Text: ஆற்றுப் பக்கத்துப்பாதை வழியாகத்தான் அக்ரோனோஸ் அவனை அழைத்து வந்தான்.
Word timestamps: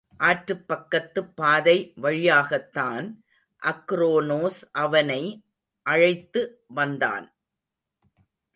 ஆற்றுப் 0.17 0.65
பக்கத்துப்பாதை 0.67 1.91
வழியாகத்தான் 1.95 3.23
அக்ரோனோஸ் 3.61 4.61
அவனை 4.71 5.43
அழைத்து 5.81 6.63
வந்தான். 6.67 7.33